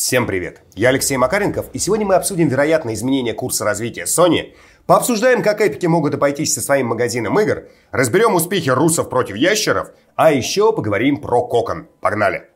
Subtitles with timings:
[0.00, 0.62] Всем привет!
[0.74, 4.54] Я Алексей Макаренков, и сегодня мы обсудим вероятные изменения курса развития Sony,
[4.86, 10.32] пообсуждаем, как эпики могут обойтись со своим магазином игр, разберем успехи русов против ящеров, а
[10.32, 11.86] еще поговорим про кокон.
[12.00, 12.48] Погнали!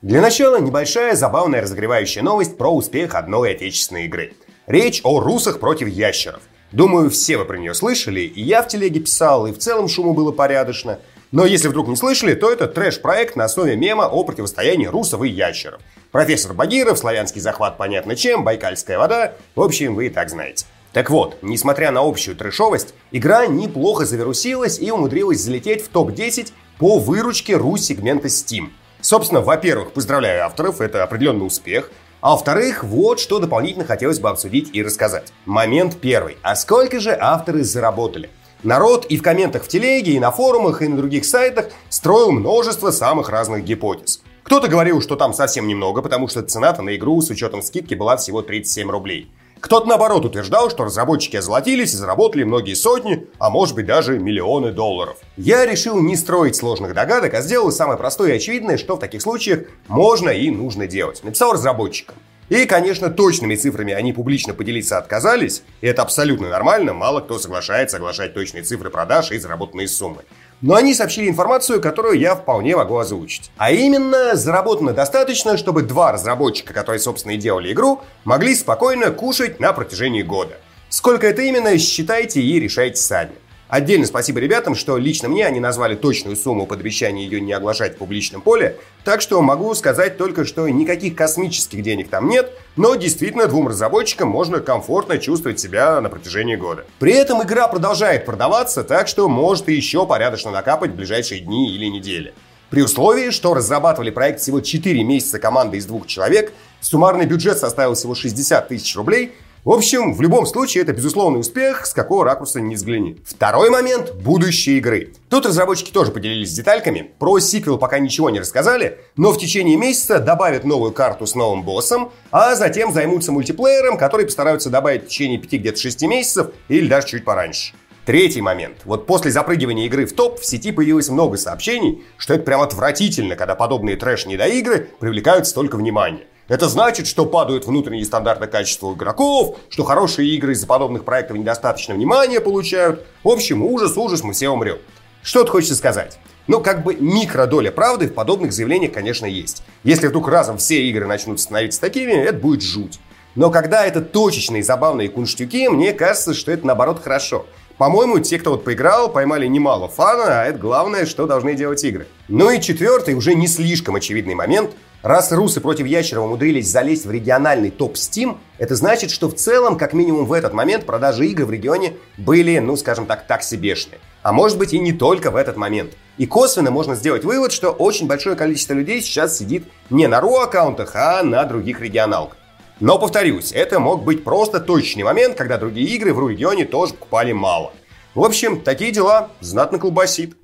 [0.00, 4.32] Для начала небольшая забавная разогревающая новость про успех одной отечественной игры.
[4.66, 6.40] Речь о русах против ящеров.
[6.72, 10.14] Думаю, все вы про нее слышали, и я в телеге писал, и в целом шуму
[10.14, 10.98] было порядочно–
[11.32, 15.28] но если вдруг не слышали, то это трэш-проект на основе мема о противостоянии русов и
[15.28, 15.80] ящеров.
[16.12, 19.34] Профессор Багиров, славянский захват понятно чем, байкальская вода.
[19.54, 20.66] В общем, вы и так знаете.
[20.92, 26.98] Так вот, несмотря на общую трэшовость, игра неплохо завирусилась и умудрилась залететь в топ-10 по
[26.98, 28.70] выручке ру-сегмента Steam.
[29.02, 31.90] Собственно, во-первых, поздравляю авторов, это определенный успех.
[32.22, 35.32] А во-вторых, вот что дополнительно хотелось бы обсудить и рассказать.
[35.44, 36.38] Момент первый.
[36.42, 38.30] А сколько же авторы заработали?
[38.62, 42.90] Народ и в комментах в телеге, и на форумах, и на других сайтах строил множество
[42.90, 44.22] самых разных гипотез.
[44.42, 48.16] Кто-то говорил, что там совсем немного, потому что цена-то на игру с учетом скидки была
[48.16, 49.30] всего 37 рублей.
[49.60, 54.70] Кто-то наоборот утверждал, что разработчики озолотились и заработали многие сотни, а может быть даже миллионы
[54.70, 55.16] долларов.
[55.36, 59.22] Я решил не строить сложных догадок, а сделал самое простое и очевидное, что в таких
[59.22, 61.24] случаях можно и нужно делать.
[61.24, 62.16] Написал разработчикам.
[62.48, 67.96] И, конечно, точными цифрами они публично поделиться отказались, и это абсолютно нормально, мало кто соглашается
[67.96, 70.22] оглашать точные цифры продаж и заработанные суммы.
[70.60, 73.50] Но они сообщили информацию, которую я вполне могу озвучить.
[73.56, 79.58] А именно, заработано достаточно, чтобы два разработчика, которые, собственно, и делали игру, могли спокойно кушать
[79.58, 80.56] на протяжении года.
[80.88, 83.32] Сколько это именно, считайте и решайте сами.
[83.68, 87.94] Отдельно спасибо ребятам, что лично мне они назвали точную сумму под обещание ее не оглашать
[87.94, 92.94] в публичном поле, так что могу сказать только, что никаких космических денег там нет, но
[92.94, 96.84] действительно двум разработчикам можно комфортно чувствовать себя на протяжении года.
[97.00, 101.86] При этом игра продолжает продаваться, так что может еще порядочно накапать в ближайшие дни или
[101.86, 102.34] недели.
[102.70, 107.94] При условии, что разрабатывали проект всего 4 месяца команды из двух человек, суммарный бюджет составил
[107.94, 109.32] всего 60 тысяч рублей–
[109.66, 113.16] в общем, в любом случае, это безусловный успех, с какого ракурса не взгляни.
[113.26, 115.12] Второй момент– будущее игры.
[115.28, 117.10] Тут разработчики тоже поделились детальками.
[117.18, 121.64] Про сиквел пока ничего не рассказали, но в течение месяца добавят новую карту с новым
[121.64, 126.86] боссом, а затем займутся мультиплеером, который постараются добавить в течение 5 где-то 6 месяцев или
[126.86, 127.74] даже чуть пораньше.
[128.04, 128.82] Третий момент.
[128.84, 133.34] Вот после запрыгивания игры в топ в сети появилось много сообщений, что это прям отвратительно,
[133.34, 136.22] когда подобные трэш-недоигры привлекают столько внимания.
[136.48, 141.94] Это значит, что падают внутренние стандарты качества игроков, что хорошие игры из-за подобных проектов недостаточно
[141.94, 143.04] внимания получают.
[143.24, 144.78] В общем, ужас, ужас, мы все умрем.
[145.22, 146.18] Что ты хочешь сказать?
[146.46, 149.64] Ну, как бы микродоля правды в подобных заявлениях, конечно, есть.
[149.82, 153.00] Если вдруг разом все игры начнут становиться такими, это будет жуть.
[153.34, 157.46] Но когда это точечные забавные кунштюки, мне кажется, что это наоборот хорошо.
[157.76, 162.06] По-моему, те, кто вот поиграл, поймали немало фана, а это главное, что должны делать игры.
[162.28, 164.70] Ну и четвертый, уже не слишком очевидный момент.
[165.02, 169.76] Раз русы против ящеров умудрились залезть в региональный топ Steam, это значит, что в целом,
[169.76, 174.00] как минимум в этот момент, продажи игр в регионе были, ну скажем так, так себешные.
[174.22, 175.92] А может быть и не только в этот момент.
[176.18, 180.96] И косвенно можно сделать вывод, что очень большое количество людей сейчас сидит не на RU-аккаунтах,
[180.96, 182.38] а на других регионалках.
[182.80, 187.32] Но, повторюсь, это мог быть просто точный момент, когда другие игры в регионе тоже покупали
[187.32, 187.72] мало.
[188.14, 190.36] В общем, такие дела знатно колбасит.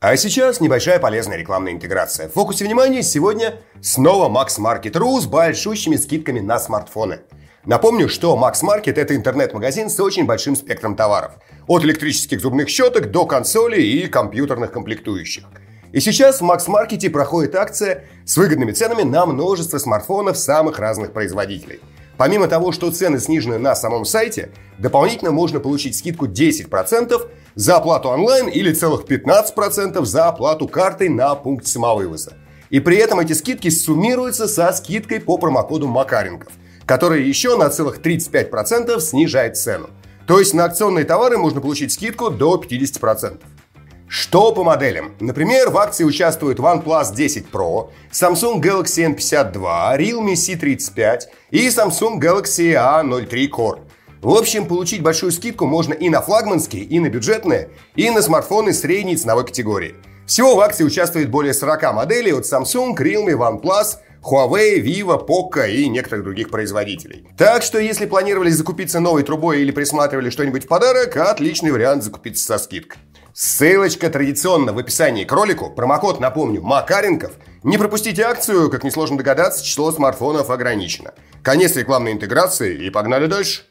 [0.00, 2.28] А сейчас небольшая полезная рекламная интеграция.
[2.28, 7.22] В фокусе внимания сегодня снова Max Market.ru с большущими скидками на смартфоны.
[7.64, 11.32] Напомню, что Max Market– это интернет-магазин с очень большим спектром товаров.
[11.66, 15.46] От электрических зубных щеток до консолей и компьютерных комплектующих–
[15.92, 21.80] и сейчас в Макс-маркете проходит акция с выгодными ценами на множество смартфонов самых разных производителей.
[22.18, 28.08] Помимо того, что цены снижены на самом сайте, дополнительно можно получить скидку 10% за оплату
[28.08, 32.32] онлайн или целых 15% за оплату картой на пункт самовывоза.
[32.70, 36.52] И при этом эти скидки суммируются со скидкой по промокоду Макаренков,
[36.86, 39.88] который еще на целых 35% снижает цену.
[40.26, 43.40] То есть на акционные товары можно получить скидку до 50%.
[44.08, 45.14] Что по моделям?
[45.20, 52.72] Например, в акции участвуют OnePlus 10 Pro, Samsung Galaxy N52, Realme C35 и Samsung Galaxy
[52.72, 53.80] A03 Core.
[54.22, 58.72] В общем, получить большую скидку можно и на флагманские, и на бюджетные, и на смартфоны
[58.72, 59.94] средней ценовой категории.
[60.26, 65.88] Всего в акции участвует более 40 моделей от Samsung, Realme, OnePlus, Huawei, Vivo, Poco и
[65.88, 67.28] некоторых других производителей.
[67.36, 72.44] Так что, если планировали закупиться новой трубой или присматривали что-нибудь в подарок, отличный вариант закупиться
[72.44, 72.98] со скидкой.
[73.40, 75.70] Ссылочка традиционно в описании к ролику.
[75.70, 77.34] Промокод, напомню, Макаренков.
[77.62, 81.14] Не пропустите акцию, как несложно догадаться, число смартфонов ограничено.
[81.44, 83.62] Конец рекламной интеграции и погнали дальше.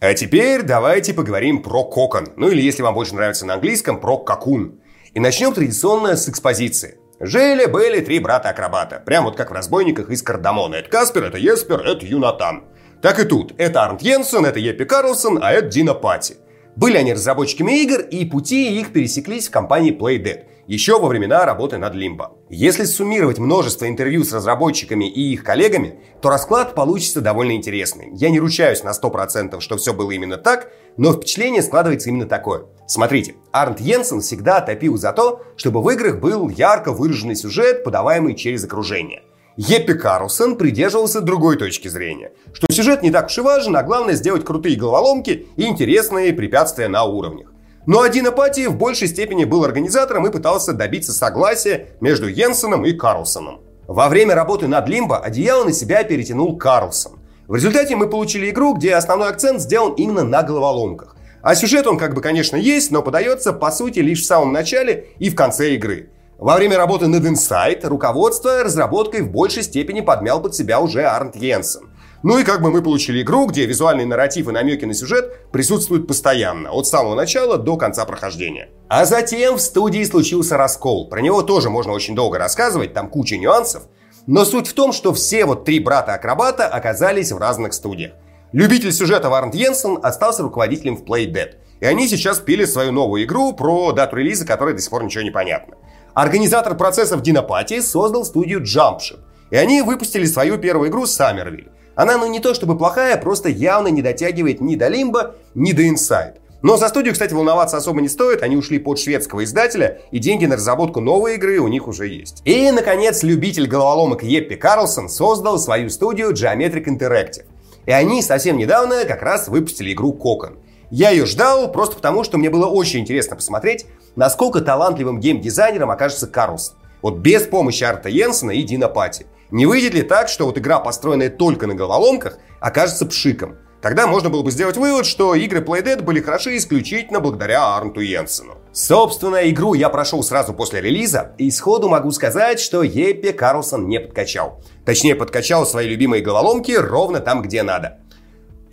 [0.00, 2.30] А теперь давайте поговорим про кокон.
[2.34, 4.80] Ну или, если вам больше нравится на английском, про кокун.
[5.14, 6.98] И начнем традиционно с экспозиции.
[7.20, 9.04] Жили-были три брата-акробата.
[9.06, 10.74] Прям вот как в «Разбойниках» из Кардамона.
[10.74, 12.64] Это Каспер, это Еспер, это Юнатан.
[13.02, 13.54] Так и тут.
[13.58, 16.36] Это Арнт Йенсен, это Еппи Карлсон, а это Дина Пати.
[16.76, 21.78] Были они разработчиками игр, и пути их пересеклись в компании Playdead– еще во времена работы
[21.78, 22.38] над Limbo.
[22.50, 28.08] Если суммировать множество интервью с разработчиками и их коллегами, то расклад получится довольно интересный.
[28.14, 32.64] Я не ручаюсь на 100%, что все было именно так, но впечатление складывается именно такое.
[32.88, 38.34] Смотрите, Арнт Йенсен всегда топил за то, чтобы в играх был ярко выраженный сюжет, подаваемый
[38.34, 39.22] через окружение.
[39.56, 44.14] Еппи Карлсон придерживался другой точки зрения, что сюжет не так уж и важен, а главное
[44.14, 47.52] сделать крутые головоломки и интересные препятствия на уровнях.
[47.86, 52.92] Но один Апатий в большей степени был организатором и пытался добиться согласия между Йенсеном и
[52.92, 53.60] Карлсоном.
[53.86, 57.20] Во время работы над Лимбо одеяло на себя перетянул Карлсон.
[57.46, 61.16] В результате мы получили игру, где основной акцент сделан именно на головоломках.
[61.40, 65.06] А сюжет он как бы, конечно, есть, но подается, по сути, лишь в самом начале
[65.18, 66.10] и в конце игры.
[66.38, 71.34] Во время работы над Insight руководство разработкой в большей степени подмял под себя уже Арнт
[71.34, 71.88] Йенсен.
[72.22, 76.06] Ну и как бы мы получили игру, где визуальный нарратив и намеки на сюжет присутствуют
[76.06, 78.68] постоянно, от самого начала до конца прохождения.
[78.88, 81.08] А затем в студии случился раскол.
[81.08, 83.84] Про него тоже можно очень долго рассказывать, там куча нюансов.
[84.26, 88.12] Но суть в том, что все вот три брата-акробата оказались в разных студиях.
[88.52, 91.54] Любитель сюжета Варнт Йенсен остался руководителем в Play Dead.
[91.80, 95.24] И они сейчас пили свою новую игру про дату релиза, которой до сих пор ничего
[95.24, 95.76] не понятно.
[96.16, 99.18] Организатор процессов Динопатии создал студию Jumpship.
[99.50, 101.68] И они выпустили свою первую игру Summerville.
[101.94, 105.82] Она, ну не то чтобы плохая, просто явно не дотягивает ни до Лимба, ни до
[105.82, 106.36] Inside.
[106.62, 110.46] Но за студию, кстати, волноваться особо не стоит, они ушли под шведского издателя, и деньги
[110.46, 112.40] на разработку новой игры у них уже есть.
[112.46, 117.44] И, наконец, любитель головоломок Еппи Карлсон создал свою студию Geometric Interactive.
[117.84, 120.56] И они совсем недавно как раз выпустили игру Кокон.
[120.90, 123.86] Я ее ждал просто потому, что мне было очень интересно посмотреть,
[124.16, 126.76] насколько талантливым геймдизайнером окажется Карлсон.
[127.02, 129.26] Вот без помощи Арта Йенсена и Дина Пати.
[129.50, 133.58] Не выйдет ли так, что вот игра, построенная только на головоломках, окажется пшиком?
[133.80, 138.54] Тогда можно было бы сделать вывод, что игры Playdead были хороши исключительно благодаря Арнту Йенсену.
[138.72, 144.00] Собственно, игру я прошел сразу после релиза, и сходу могу сказать, что Еппе Карлсон не
[144.00, 144.60] подкачал.
[144.84, 147.98] Точнее, подкачал свои любимые головоломки ровно там, где надо.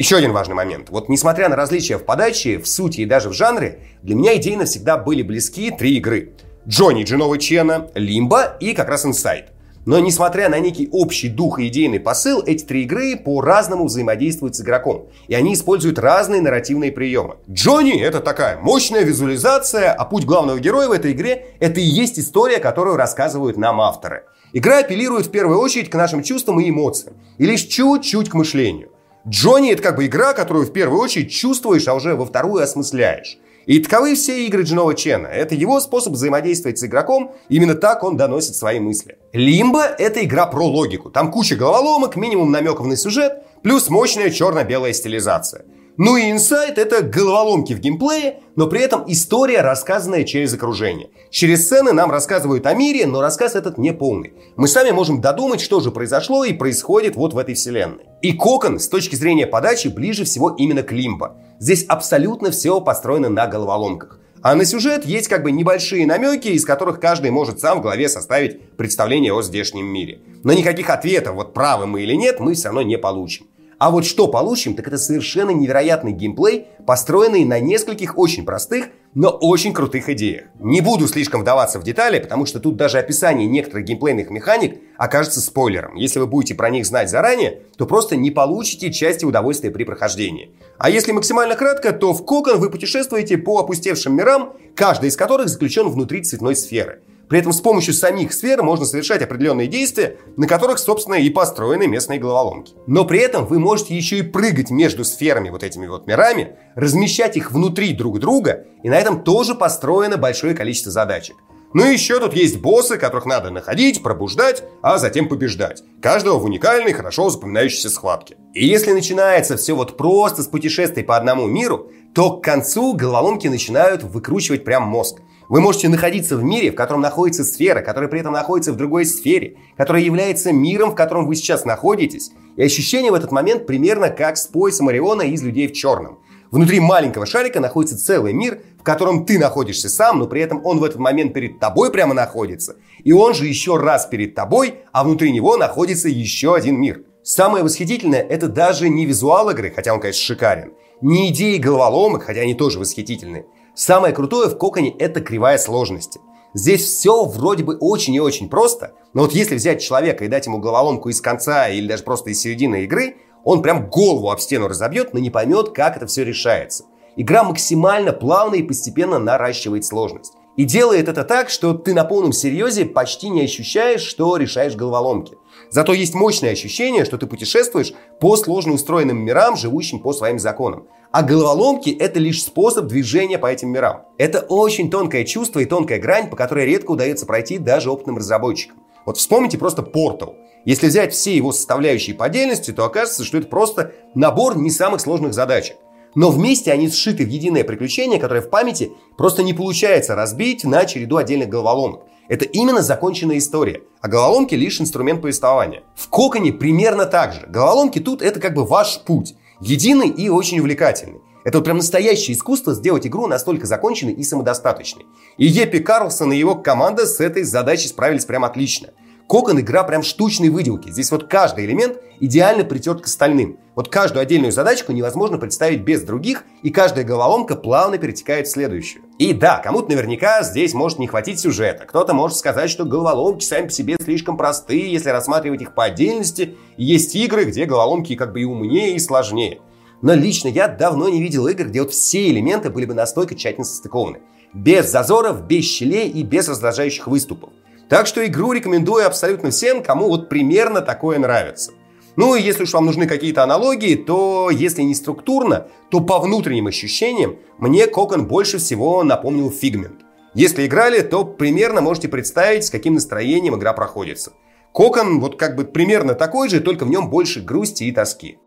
[0.03, 0.89] Еще один важный момент.
[0.89, 4.65] Вот несмотря на различия в подаче, в сути и даже в жанре, для меня идейно
[4.65, 6.33] всегда были близки три игры.
[6.67, 9.53] Джонни Джинова Чена, Лимба и как раз Инсайд.
[9.85, 14.61] Но несмотря на некий общий дух и идейный посыл, эти три игры по-разному взаимодействуют с
[14.61, 15.07] игроком.
[15.29, 17.35] И они используют разные нарративные приемы.
[17.49, 22.19] Джонни— это такая мощная визуализация, а путь главного героя в этой игре— это и есть
[22.19, 24.25] история, которую рассказывают нам авторы.
[24.51, 27.15] Игра апеллирует в первую очередь к нашим чувствам и эмоциям.
[27.37, 28.89] И лишь чуть-чуть к мышлению.
[29.27, 33.37] Джонни— это как бы игра, которую в первую очередь чувствуешь, а уже во вторую осмысляешь.
[33.65, 35.27] И таковы все игры Джинова Чена.
[35.27, 39.17] Это его способ взаимодействовать с игроком, именно так он доносит свои мысли.
[39.31, 41.09] Лимба— это игра про логику.
[41.09, 45.63] Там куча головоломок, минимум намеков на сюжет, плюс мощная черно-белая стилизация.
[45.97, 51.11] Ну и инсайт— это головоломки в геймплее, но при этом история, рассказанная через окружение.
[51.29, 54.33] Через сцены нам рассказывают о мире, но рассказ этот не полный.
[54.55, 58.05] Мы сами можем додумать, что же произошло и происходит вот в этой вселенной.
[58.23, 61.37] И Кокон с точки зрения подачи ближе всего именно к Лимбо.
[61.59, 64.19] Здесь абсолютно все построено на головоломках.
[64.41, 68.09] А на сюжет есть как бы небольшие намеки, из которых каждый может сам в голове
[68.09, 70.21] составить представление о здешнем мире.
[70.43, 73.45] Но никаких ответов, вот правы мы или нет, мы все равно не получим.
[73.77, 79.29] А вот что получим, так это совершенно невероятный геймплей, построенный на нескольких очень простых, но
[79.29, 80.45] очень крутых идеях.
[80.59, 85.39] Не буду слишком вдаваться в детали, потому что тут даже описание некоторых геймплейных механик окажется
[85.41, 85.95] спойлером.
[85.95, 90.55] Если вы будете про них знать заранее, то просто не получите части удовольствия при прохождении.
[90.77, 95.49] А если максимально кратко, то в Кокон вы путешествуете по опустевшим мирам, каждый из которых
[95.49, 97.01] заключен внутри цветной сферы–
[97.33, 101.87] при этом с помощью самих сфер можно совершать определенные действия, на которых, собственно, и построены
[101.87, 102.75] местные головоломки.
[102.85, 107.35] Но при этом вы можете еще и прыгать между сферами, вот этими вот мирами, размещать
[107.35, 111.37] их внутри друг друга, и на этом тоже построено большое количество задачек.
[111.73, 115.81] Ну и еще тут есть боссы, которых надо находить, пробуждать, а затем побеждать.
[116.03, 118.37] Каждого в уникальной, хорошо запоминающейся схватке.
[118.53, 123.47] И если начинается все вот просто с путешествий по одному миру, то к концу головоломки
[123.47, 125.17] начинают выкручивать прям мозг.
[125.53, 129.05] Вы можете находиться в мире, в котором находится сфера, которая при этом находится в другой
[129.05, 132.31] сфере, которая является миром, в котором вы сейчас находитесь.
[132.55, 136.17] И ощущение в этот момент примерно как с поясом Ориона из «Людей в черном».
[136.49, 140.79] Внутри маленького шарика находится целый мир, в котором ты находишься сам, но при этом он
[140.79, 142.77] в этот момент перед тобой прямо находится.
[143.03, 147.03] И он же еще раз перед тобой, а внутри него находится еще один мир.
[147.21, 150.73] Самое восхитительное– это даже не визуал игры, хотя он, конечно, шикарен.
[151.01, 153.45] ни идеи головоломок, хотя они тоже восхитительные.
[153.75, 156.21] Самое крутое в Коконе– это кривая сложности.
[156.53, 160.45] Здесь все вроде бы очень и очень просто, но вот если взять человека и дать
[160.45, 164.67] ему головоломку из конца или даже просто из середины игры, он прям голову об стену
[164.67, 166.85] разобьет, но не поймет, как это все решается.
[167.15, 170.33] Игра максимально плавно и постепенно наращивает сложность.
[170.55, 175.35] И делает это так, что ты на полном серьезе почти не ощущаешь, что решаешь головоломки.
[175.73, 180.87] Зато есть мощное ощущение, что ты путешествуешь по сложно устроенным мирам, живущим по своим законам.
[181.11, 184.03] А головоломки– это лишь способ движения по этим мирам.
[184.19, 188.83] Это очень тонкое чувство и тонкая грань, по которой редко удается пройти даже опытным разработчикам.
[189.07, 190.35] Вот вспомните просто Portal.
[190.63, 195.01] Если взять все его составляющие по отдельности, то окажется, что это просто набор не самых
[195.01, 195.77] сложных задачек.
[196.15, 200.85] Но вместе они сшиты в единое приключение, которое в памяти просто не получается разбить на
[200.85, 202.03] череду отдельных головоломок.
[202.29, 205.83] Это именно законченная история, а головоломки лишь инструмент повествования.
[205.95, 207.45] В Коконе примерно так же.
[207.47, 211.19] Головоломки тут это как бы ваш путь, единый и очень увлекательный.
[211.43, 215.05] Это вот прям настоящее искусство сделать игру настолько законченной и самодостаточной.
[215.37, 218.89] И Епи Карлсон и его команда с этой задачей справились прям отлично.
[219.27, 220.89] Кокон игра прям штучной выделки.
[220.89, 223.57] Здесь вот каждый элемент идеально притерт к остальным.
[223.75, 229.03] Вот каждую отдельную задачку невозможно представить без других, и каждая головоломка плавно перетекает в следующую.
[229.17, 231.85] И да, кому-то наверняка здесь может не хватить сюжета.
[231.85, 236.55] Кто-то может сказать, что головоломки сами по себе слишком простые, если рассматривать их по отдельности.
[236.77, 239.59] Есть игры, где головоломки как бы и умнее, и сложнее.
[240.03, 243.65] Но лично я давно не видел игр, где вот все элементы были бы настолько тщательно
[243.65, 244.19] состыкованы.
[244.53, 247.49] Без зазоров, без щелей и без раздражающих выступов.
[247.89, 251.71] Так что игру рекомендую абсолютно всем, кому вот примерно такое нравится.
[252.15, 256.67] Ну и если уж вам нужны какие-то аналогии, то если не структурно, то по внутренним
[256.67, 260.01] ощущениям мне Кокон больше всего напомнил Фигмент.
[260.35, 264.33] Если играли, то примерно можете представить, с каким настроением игра проходится.
[264.71, 268.37] Кокон вот как бы примерно такой же, только в нем больше грусти и тоски.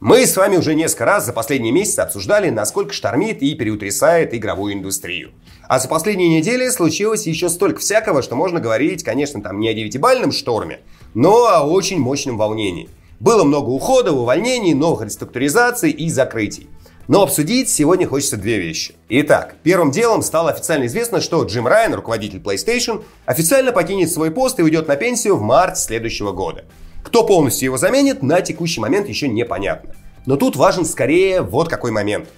[0.00, 4.74] Мы с вами уже несколько раз за последние месяцы обсуждали, насколько штормит и переутрясает игровую
[4.74, 5.32] индустрию.
[5.68, 9.74] А за последние недели случилось еще столько всякого, что можно говорить, конечно, там не о
[9.74, 10.80] девятибальном шторме,
[11.14, 12.88] но о очень мощном волнении.
[13.18, 16.68] Было много уходов, увольнений, новых реструктуризаций и закрытий.
[17.08, 18.94] Но обсудить сегодня хочется две вещи.
[19.08, 24.58] Итак, первым делом стало официально известно, что Джим Райан, руководитель PlayStation, официально покинет свой пост
[24.60, 26.64] и уйдет на пенсию в марте следующего года.
[27.02, 29.94] Кто полностью его заменит, на текущий момент еще непонятно.
[30.26, 32.28] Но тут важен скорее вот какой момент.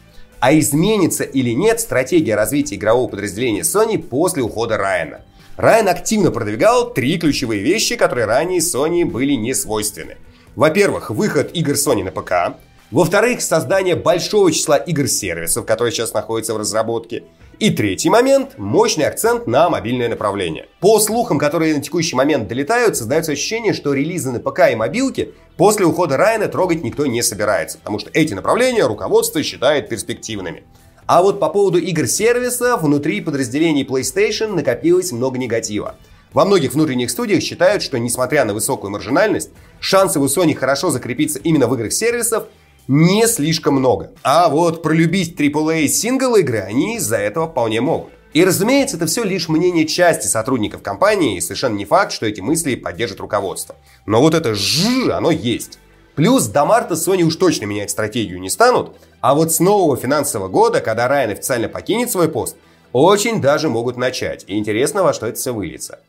[0.41, 5.23] А изменится или нет стратегия развития игрового подразделения Sony после ухода Райана?
[5.57, 10.17] Райан активно продвигал три ключевые вещи, которые ранее Sony были не свойственны.
[10.55, 12.57] Во-первых, выход игр Sony на ПК.
[12.93, 17.25] Во-вторых, создание большого числа игр-сервисов, которые сейчас находятся в разработке.
[17.59, 20.69] И третий момент– мощный акцент на мобильное направление.
[20.79, 25.31] По слухам, которые на текущий момент долетают, создается ощущение, что релизы на ПК и мобилке
[25.57, 30.63] после ухода Райана трогать никто не собирается, потому что эти направления руководство считает перспективными.
[31.07, 35.97] А вот по поводу игр-сервисов внутри подразделений PlayStation накопилось много негатива.
[36.33, 39.51] Во многих внутренних студиях считают, что несмотря на высокую маржинальность,
[39.81, 42.45] шансы у Sony хорошо закрепиться именно в играх сервисов
[42.89, 44.13] не слишком много.
[44.23, 48.11] А вот пролюбить AAA сингл игры они из-за этого вполне могут.
[48.33, 52.41] И разумеется, это все лишь мнение части сотрудников компании, и совершенно не факт, что эти
[52.41, 53.77] мысли поддержит руководство.
[54.07, 55.79] Но вот это ж, оно есть.
[56.15, 60.49] Плюс до марта Sony уж точно менять стратегию не станут, а вот с нового финансового
[60.49, 62.57] года, когда Райан официально покинет свой пост,
[62.93, 64.45] очень даже могут начать.
[64.47, 66.01] И интересно, во что это все выльется.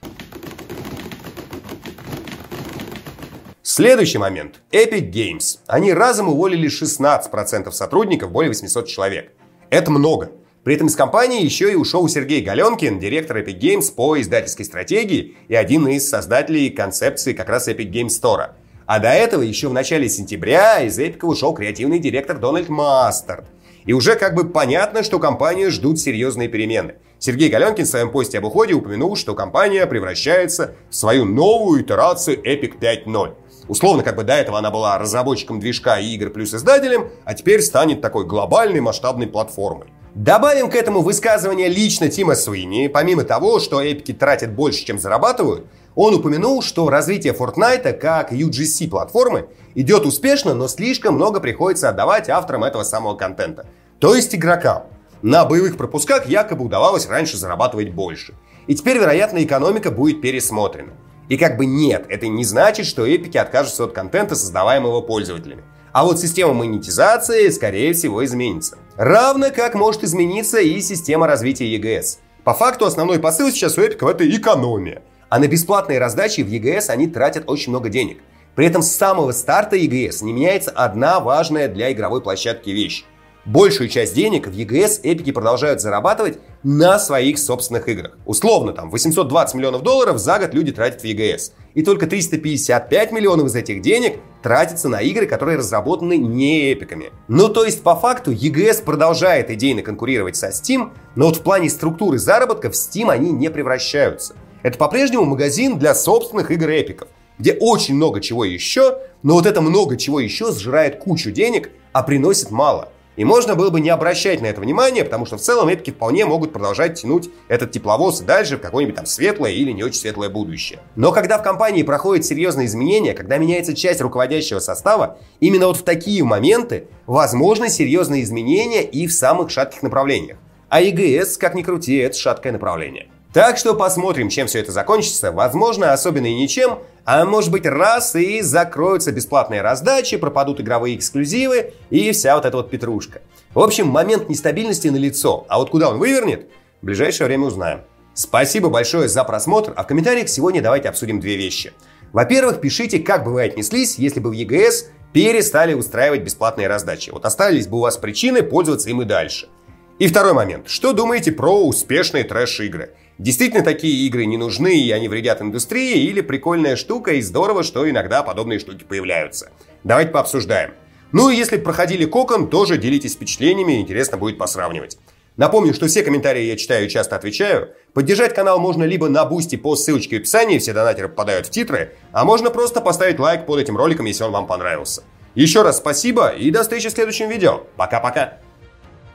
[3.80, 4.60] Следующий момент.
[4.74, 5.60] Epic Games.
[5.66, 9.32] Они разом уволили 16% сотрудников, более 800 человек.
[9.70, 10.32] Это много.
[10.66, 15.38] При этом из компании еще и ушел Сергей Галенкин, директор Epic Games по издательской стратегии
[15.48, 18.50] и один из создателей концепции как раз Epic Games Store.
[18.86, 23.46] А до этого еще в начале сентября из Epic ушел креативный директор Дональд Мастерд.
[23.86, 26.96] И уже как бы понятно, что компанию ждут серьезные перемены.
[27.18, 32.42] Сергей Галенкин в своем посте об уходе упомянул, что компания превращается в свою новую итерацию
[32.44, 33.36] Epic 5.0.
[33.70, 37.62] Условно, как бы до этого она была разработчиком движка и игр плюс издателем, а теперь
[37.62, 39.94] станет такой глобальной масштабной платформой.
[40.16, 42.88] Добавим к этому высказывание лично Тима Суини.
[42.88, 48.90] Помимо того, что эпики тратят больше, чем зарабатывают, он упомянул, что развитие Fortnite как UGC
[48.90, 53.68] платформы идет успешно, но слишком много приходится отдавать авторам этого самого контента.
[54.00, 54.86] То есть игрокам.
[55.22, 58.34] На боевых пропусках якобы удавалось раньше зарабатывать больше.
[58.66, 60.94] И теперь, вероятно, экономика будет пересмотрена.
[61.30, 65.64] И как бы нет, это не значит, что эпики откажутся от контента, создаваемого пользователями.
[65.92, 68.78] А вот система монетизации, скорее всего, изменится.
[68.98, 72.18] Равно как может измениться и система развития EGS.
[72.44, 75.04] По факту основной посыл сейчас у эпиков это экономия.
[75.30, 78.20] А на бесплатные раздачи в EGS они тратят очень много денег.
[78.56, 83.06] При этом с самого старта EGS не меняется одна важная для игровой площадки вещь.
[83.50, 88.16] Большую часть денег в EGS эпики продолжают зарабатывать на своих собственных играх.
[88.28, 91.54] Условно, там 820 миллионов долларов за год люди тратят в EGS.
[91.74, 97.12] И только 355 миллионов из этих денег тратятся на игры, которые разработаны не эпиками.
[97.28, 101.72] Ну, то есть, по факту, EGS продолжает идейно конкурировать со Steam, но вот в плане
[101.72, 104.36] структуры заработка в Steam они не превращаются.
[104.62, 107.08] Это по-прежнему магазин для собственных игр эпиков,
[107.40, 112.04] где очень много чего еще, но вот это много чего еще сжирает кучу денег, а
[112.04, 115.68] приносит мало– и можно было бы не обращать на это внимание, потому что в целом
[115.68, 120.00] эпики вполне могут продолжать тянуть этот тепловоз дальше в какое-нибудь там светлое или не очень
[120.00, 120.80] светлое будущее.
[120.96, 125.84] Но когда в компании проходят серьезные изменения, когда меняется часть руководящего состава, именно вот в
[125.84, 130.38] такие моменты возможны серьезные изменения и в самых шатких направлениях.
[130.70, 133.10] А ЕГС, как ни крути, это шаткое направление.
[133.34, 135.34] Так что посмотрим, чем все это закончится.
[135.34, 136.80] Возможно, особенно и ничем,
[137.12, 142.56] а может быть раз и закроются бесплатные раздачи, пропадут игровые эксклюзивы и вся вот эта
[142.56, 143.24] вот петрушка.
[143.56, 146.52] В общем, момент нестабильности на лицо, а вот куда он вывернет,
[146.84, 147.82] в ближайшее время узнаем.
[148.14, 151.74] Спасибо большое за просмотр, а в комментариях сегодня давайте обсудим две вещи.
[152.14, 157.10] Во-первых, пишите, как бы вы отнеслись, если бы в ЕГС перестали устраивать бесплатные раздачи.
[157.10, 159.50] Вот остались бы у вас причины пользоваться им и дальше.
[159.98, 160.70] И второй момент.
[160.70, 162.92] Что думаете про успешные трэш-игры?
[163.20, 167.88] Действительно такие игры не нужны и они вредят индустрии, или прикольная штука и здорово, что
[167.90, 169.52] иногда подобные штуки появляются.
[169.84, 170.72] Давайте пообсуждаем.
[171.12, 174.98] Ну и если проходили Кокон, тоже делитесь впечатлениями, интересно будет посравнивать.
[175.36, 177.74] Напомню, что все комментарии я читаю и часто отвечаю.
[177.94, 181.96] Поддержать канал можно либо на бусте по ссылочке в описании, все донатеры попадают в титры,
[182.14, 185.04] а можно просто поставить лайк под этим роликом, если он вам понравился.
[185.36, 187.64] Еще раз спасибо и до встречи в следующем видео.
[187.76, 188.38] Пока-пока.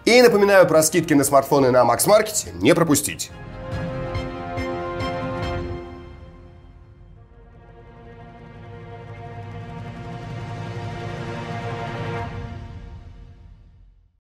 [0.04, 3.30] И напоминаю про скидки на смартфоны на Max Market не пропустить.